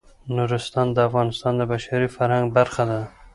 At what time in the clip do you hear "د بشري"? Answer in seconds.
1.57-2.07